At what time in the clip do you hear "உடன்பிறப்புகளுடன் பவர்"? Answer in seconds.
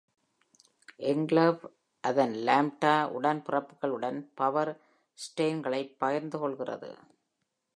3.17-4.73